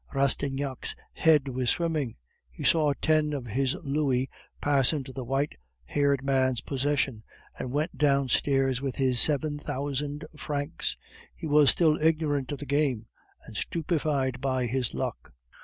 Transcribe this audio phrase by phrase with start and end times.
[0.15, 2.15] Rastignac's head was swimming;
[2.49, 5.53] he saw ten of his louis pass into the white
[5.85, 7.21] haired man's possession,
[7.59, 10.97] and went down stairs with his seven thousand francs;
[11.35, 13.05] he was still ignorant of the game,
[13.45, 15.33] and stupefied by his luck.